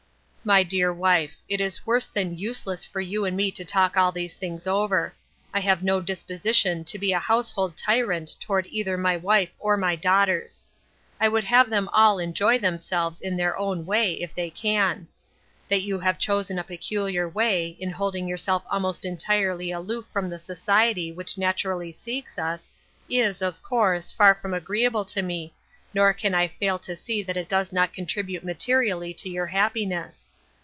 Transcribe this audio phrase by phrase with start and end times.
[0.51, 4.11] "My dear wife, it is worse than useless for you and me to talk all
[4.11, 5.13] these things over;
[5.53, 9.95] I have no disposition to be a household tyrant toward either my wife or my
[9.95, 10.63] daughters.
[11.19, 15.07] I would have them all enjoy themselves in their own way, if they can.
[15.67, 20.39] That you have chosen a peculiar way, in holding yourself almost entirely aloof from the
[20.39, 22.67] society which naturally seeks us,
[23.07, 25.53] is, of course, far from agreeable to me,
[25.93, 30.29] nor can I fail to see that it does not contribute materially to your happiness.